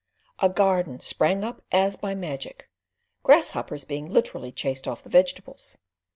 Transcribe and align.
A 0.39 0.49
garden 0.49 0.99
sprang 0.99 1.43
up 1.43 1.61
as 1.71 1.95
by 1.95 2.15
magic, 2.15 2.67
grasshoppers 3.21 3.85
being 3.85 4.07
literally 4.11 4.51
chased 4.51 4.87
off 4.87 5.03
the 5.03 5.09
vegetables. 5.11 5.77